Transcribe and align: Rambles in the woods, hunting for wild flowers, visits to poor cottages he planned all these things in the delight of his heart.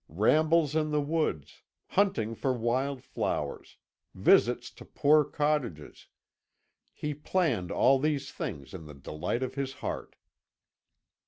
Rambles 0.09 0.75
in 0.75 0.89
the 0.89 0.99
woods, 0.99 1.61
hunting 1.89 2.33
for 2.33 2.53
wild 2.53 3.03
flowers, 3.03 3.77
visits 4.15 4.71
to 4.71 4.83
poor 4.83 5.23
cottages 5.23 6.07
he 6.91 7.13
planned 7.13 7.71
all 7.71 7.99
these 7.99 8.31
things 8.31 8.73
in 8.73 8.87
the 8.87 8.95
delight 8.95 9.43
of 9.43 9.53
his 9.53 9.73
heart. 9.73 10.15